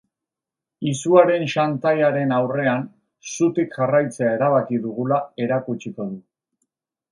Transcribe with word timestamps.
Izuaren 0.91 1.43
xantaiaren 1.53 2.33
aurrean, 2.37 2.81
zutik 3.35 3.77
jarraitzea 3.77 4.33
erabaki 4.41 4.83
dugula 4.89 5.23
erakutsiko 5.49 6.11
du. 6.11 6.21